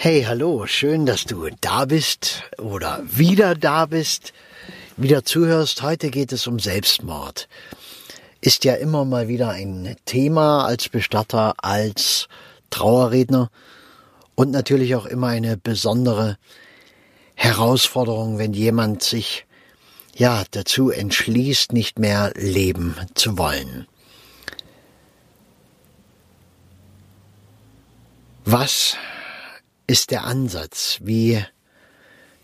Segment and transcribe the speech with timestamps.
[0.00, 4.32] Hey, hallo, schön, dass du da bist oder wieder da bist,
[4.96, 5.82] wieder zuhörst.
[5.82, 7.48] Heute geht es um Selbstmord.
[8.40, 12.28] Ist ja immer mal wieder ein Thema als Bestatter, als
[12.70, 13.50] Trauerredner
[14.36, 16.38] und natürlich auch immer eine besondere
[17.34, 19.46] Herausforderung, wenn jemand sich
[20.14, 23.88] ja dazu entschließt, nicht mehr leben zu wollen.
[28.44, 28.96] Was
[29.88, 30.98] ist der Ansatz?
[31.02, 31.44] Wie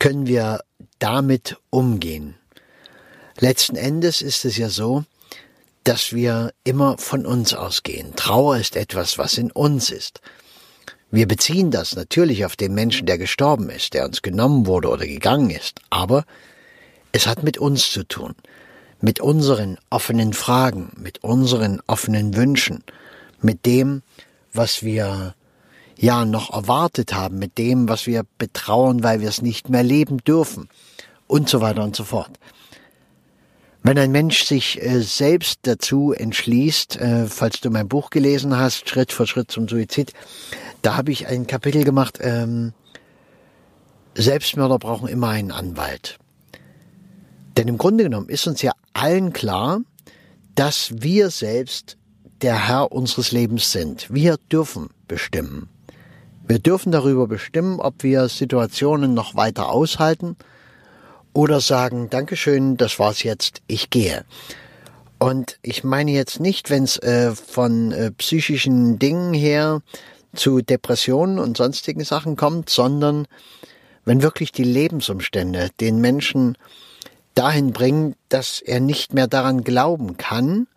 [0.00, 0.64] können wir
[0.98, 2.34] damit umgehen?
[3.38, 5.04] Letzten Endes ist es ja so,
[5.84, 8.16] dass wir immer von uns ausgehen.
[8.16, 10.20] Trauer ist etwas, was in uns ist.
[11.12, 15.06] Wir beziehen das natürlich auf den Menschen, der gestorben ist, der uns genommen wurde oder
[15.06, 16.24] gegangen ist, aber
[17.12, 18.34] es hat mit uns zu tun,
[19.00, 22.82] mit unseren offenen Fragen, mit unseren offenen Wünschen,
[23.40, 24.02] mit dem,
[24.52, 25.35] was wir
[25.96, 30.18] ja noch erwartet haben, mit dem, was wir betrauen, weil wir es nicht mehr leben
[30.18, 30.68] dürfen
[31.26, 32.38] und so weiter und so fort.
[33.82, 38.88] Wenn ein Mensch sich äh, selbst dazu entschließt, äh, falls du mein Buch gelesen hast,
[38.88, 40.12] Schritt für Schritt zum Suizid,
[40.82, 42.72] da habe ich ein Kapitel gemacht, ähm,
[44.16, 46.18] Selbstmörder brauchen immer einen Anwalt.
[47.56, 49.80] Denn im Grunde genommen ist uns ja allen klar,
[50.56, 51.96] dass wir selbst
[52.42, 54.12] der Herr unseres Lebens sind.
[54.12, 55.68] Wir dürfen bestimmen.
[56.48, 60.36] Wir dürfen darüber bestimmen, ob wir Situationen noch weiter aushalten
[61.32, 64.24] oder sagen, Dankeschön, das war's jetzt, ich gehe.
[65.18, 69.82] Und ich meine jetzt nicht, wenn es äh, von äh, psychischen Dingen her
[70.36, 73.26] zu Depressionen und sonstigen Sachen kommt, sondern
[74.04, 76.56] wenn wirklich die Lebensumstände den Menschen
[77.34, 80.68] dahin bringen, dass er nicht mehr daran glauben kann,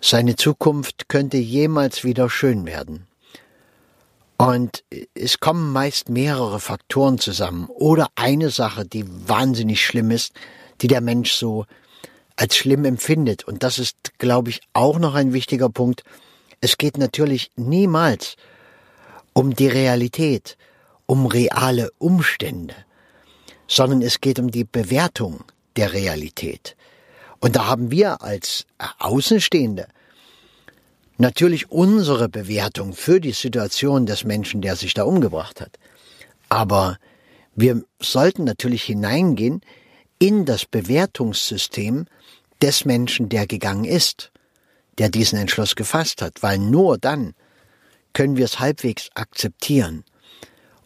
[0.00, 3.06] seine Zukunft könnte jemals wieder schön werden.
[4.46, 10.32] Und es kommen meist mehrere Faktoren zusammen oder eine Sache, die wahnsinnig schlimm ist,
[10.80, 11.66] die der Mensch so
[12.36, 13.44] als schlimm empfindet.
[13.44, 16.02] Und das ist, glaube ich, auch noch ein wichtiger Punkt.
[16.60, 18.36] Es geht natürlich niemals
[19.32, 20.56] um die Realität,
[21.06, 22.74] um reale Umstände,
[23.66, 25.44] sondern es geht um die Bewertung
[25.76, 26.76] der Realität.
[27.40, 28.66] Und da haben wir als
[28.98, 29.86] Außenstehende
[31.18, 35.78] natürlich unsere Bewertung für die Situation des Menschen, der sich da umgebracht hat.
[36.48, 36.98] Aber
[37.54, 39.60] wir sollten natürlich hineingehen
[40.18, 42.06] in das Bewertungssystem
[42.62, 44.32] des Menschen, der gegangen ist,
[44.98, 47.34] der diesen Entschluss gefasst hat, weil nur dann
[48.12, 50.04] können wir es halbwegs akzeptieren.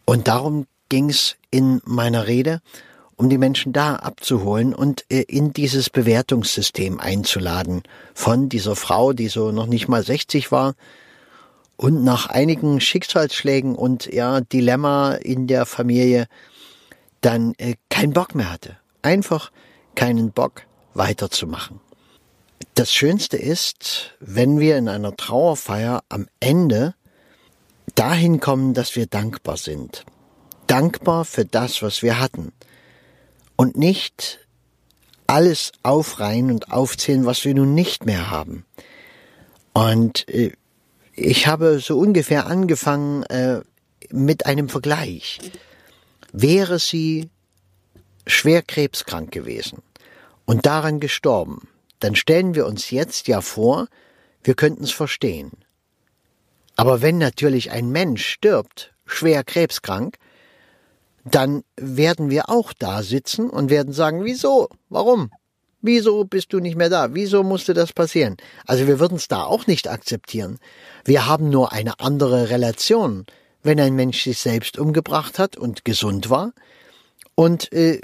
[0.04, 2.60] Und darum ging es in meiner Rede
[3.18, 7.82] um die Menschen da abzuholen und äh, in dieses Bewertungssystem einzuladen
[8.14, 10.74] von dieser Frau, die so noch nicht mal 60 war
[11.76, 16.28] und nach einigen Schicksalsschlägen und ja Dilemma in der Familie
[17.20, 18.76] dann äh, keinen Bock mehr hatte.
[19.02, 19.50] Einfach
[19.96, 20.62] keinen Bock
[20.94, 21.80] weiterzumachen.
[22.76, 26.94] Das Schönste ist, wenn wir in einer Trauerfeier am Ende
[27.96, 30.04] dahin kommen, dass wir dankbar sind.
[30.68, 32.52] Dankbar für das, was wir hatten
[33.58, 34.38] und nicht
[35.26, 38.64] alles aufreihen und aufzählen, was wir nun nicht mehr haben.
[39.74, 40.52] Und äh,
[41.12, 43.60] ich habe so ungefähr angefangen äh,
[44.10, 45.40] mit einem Vergleich.
[46.32, 47.30] Wäre sie
[48.26, 49.82] schwer krebskrank gewesen
[50.46, 51.68] und daran gestorben,
[51.98, 53.88] dann stellen wir uns jetzt ja vor,
[54.44, 55.50] wir könnten es verstehen.
[56.76, 60.16] Aber wenn natürlich ein Mensch stirbt, schwer krebskrank,
[61.34, 64.68] dann werden wir auch da sitzen und werden sagen, wieso?
[64.88, 65.30] Warum?
[65.80, 67.14] Wieso bist du nicht mehr da?
[67.14, 68.36] Wieso musste das passieren?
[68.66, 70.58] Also wir würden es da auch nicht akzeptieren.
[71.04, 73.26] Wir haben nur eine andere Relation.
[73.62, 76.52] Wenn ein Mensch sich selbst umgebracht hat und gesund war
[77.34, 78.00] und äh,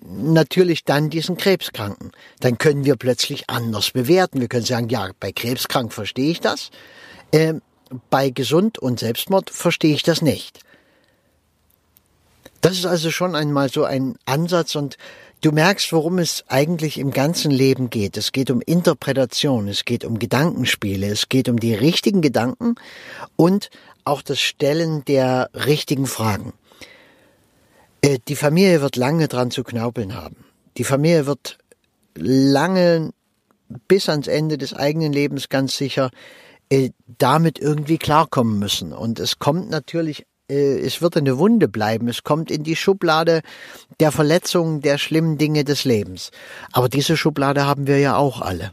[0.00, 4.40] natürlich dann diesen Krebskranken, dann können wir plötzlich anders bewerten.
[4.40, 6.70] Wir können sagen, ja, bei Krebskrank verstehe ich das,
[7.32, 7.54] äh,
[8.10, 10.60] bei Gesund und Selbstmord verstehe ich das nicht.
[12.60, 14.98] Das ist also schon einmal so ein Ansatz und
[15.40, 18.16] du merkst, worum es eigentlich im ganzen Leben geht.
[18.16, 22.74] Es geht um Interpretation, es geht um Gedankenspiele, es geht um die richtigen Gedanken
[23.36, 23.70] und
[24.04, 26.52] auch das Stellen der richtigen Fragen.
[28.02, 30.44] Äh, die Familie wird lange dran zu knaupeln haben.
[30.76, 31.58] Die Familie wird
[32.14, 33.12] lange
[33.88, 36.10] bis ans Ende des eigenen Lebens ganz sicher
[36.70, 38.92] äh, damit irgendwie klarkommen müssen.
[38.92, 42.08] Und es kommt natürlich es wird eine Wunde bleiben.
[42.08, 43.42] Es kommt in die Schublade
[44.00, 46.30] der Verletzungen, der schlimmen Dinge des Lebens.
[46.72, 48.72] Aber diese Schublade haben wir ja auch alle.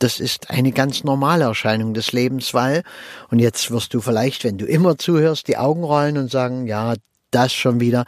[0.00, 2.82] das ist eine ganz normale Erscheinung des Lebens, weil,
[3.30, 6.94] und jetzt wirst du vielleicht, wenn du immer zuhörst, die Augen rollen und sagen, ja,
[7.30, 8.04] das schon wieder,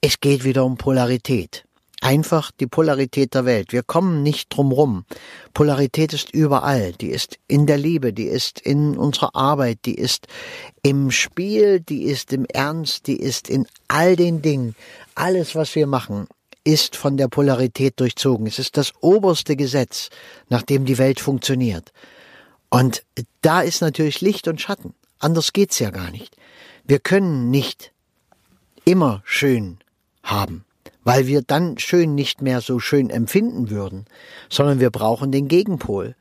[0.00, 1.64] es geht wieder um Polarität.
[2.06, 3.72] Einfach die Polarität der Welt.
[3.72, 5.04] Wir kommen nicht drum rum.
[5.54, 6.92] Polarität ist überall.
[6.92, 10.28] Die ist in der Liebe, die ist in unserer Arbeit, die ist
[10.84, 14.76] im Spiel, die ist im Ernst, die ist in all den Dingen.
[15.16, 16.28] Alles, was wir machen,
[16.62, 18.46] ist von der Polarität durchzogen.
[18.46, 20.10] Es ist das oberste Gesetz,
[20.48, 21.90] nach dem die Welt funktioniert.
[22.70, 23.02] Und
[23.42, 24.94] da ist natürlich Licht und Schatten.
[25.18, 26.36] Anders geht's ja gar nicht.
[26.84, 27.90] Wir können nicht
[28.84, 29.78] immer schön
[30.22, 30.64] haben,
[31.06, 34.06] weil wir dann schön nicht mehr so schön empfinden würden,
[34.50, 36.16] sondern wir brauchen den Gegenpol.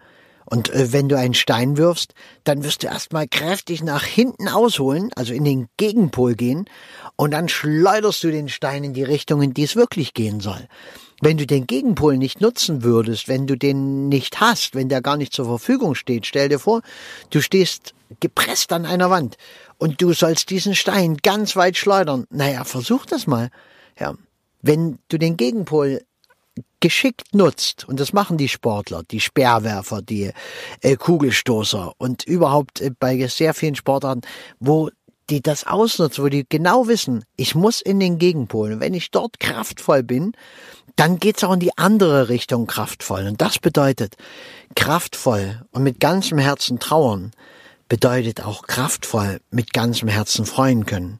[0.45, 5.09] Und äh, wenn du einen Stein wirfst, dann wirst du erstmal kräftig nach hinten ausholen,
[5.15, 6.65] also in den Gegenpol gehen,
[7.15, 10.67] und dann schleuderst du den Stein in die Richtung, in die es wirklich gehen soll.
[11.19, 15.17] Wenn du den Gegenpol nicht nutzen würdest, wenn du den nicht hast, wenn der gar
[15.17, 16.83] nicht zur Verfügung steht, stell dir vor,
[17.31, 19.37] du stehst gepresst an einer Wand
[19.79, 22.27] und du sollst diesen Stein ganz weit schleudern.
[22.29, 23.49] Naja, versuch das mal.
[23.99, 24.13] Ja.
[24.67, 26.01] Wenn du den Gegenpol
[26.79, 30.31] geschickt nutzt, und das machen die Sportler, die Speerwerfer, die
[30.81, 34.21] äh, Kugelstoßer und überhaupt äh, bei sehr vielen Sportarten,
[34.59, 34.89] wo
[35.29, 38.73] die das ausnutzen, wo die genau wissen, ich muss in den Gegenpol.
[38.73, 40.31] Und wenn ich dort kraftvoll bin,
[40.95, 43.27] dann geht's auch in die andere Richtung kraftvoll.
[43.27, 44.15] Und das bedeutet
[44.75, 47.33] kraftvoll und mit ganzem Herzen trauern,
[47.87, 51.19] bedeutet auch kraftvoll mit ganzem Herzen freuen können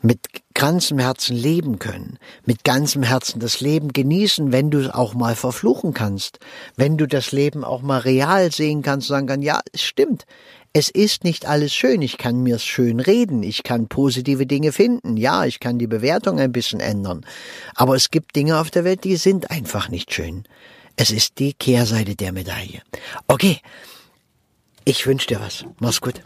[0.00, 0.20] mit
[0.54, 5.34] ganzem Herzen leben können, mit ganzem Herzen das Leben genießen, wenn du es auch mal
[5.34, 6.38] verfluchen kannst,
[6.76, 10.24] wenn du das Leben auch mal real sehen kannst und sagen kannst, ja, es stimmt,
[10.72, 15.16] es ist nicht alles schön, ich kann mir's schön reden, ich kann positive Dinge finden,
[15.16, 17.24] ja, ich kann die Bewertung ein bisschen ändern,
[17.74, 20.44] aber es gibt Dinge auf der Welt, die sind einfach nicht schön.
[20.96, 22.82] Es ist die Kehrseite der Medaille.
[23.28, 23.60] Okay,
[24.84, 25.64] ich wünsche dir was.
[25.78, 26.22] Mach's gut.